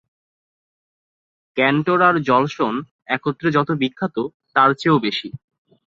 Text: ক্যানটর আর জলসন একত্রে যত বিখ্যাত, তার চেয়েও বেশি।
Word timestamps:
ক্যানটর 1.57 1.99
আর 2.01 2.15
জলসন 2.27 2.73
একত্রে 3.07 3.47
যত 3.51 3.69
বিখ্যাত, 3.81 4.15
তার 4.55 4.69
চেয়েও 4.73 4.97
বেশি। 4.99 5.29